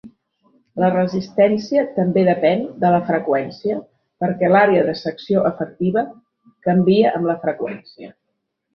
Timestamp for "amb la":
7.21-7.41